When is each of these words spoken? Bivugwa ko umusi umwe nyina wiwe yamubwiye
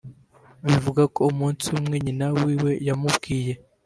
Bivugwa 0.67 1.03
ko 1.15 1.21
umusi 1.31 1.67
umwe 1.77 1.95
nyina 2.03 2.27
wiwe 2.41 2.71
yamubwiye 2.87 3.53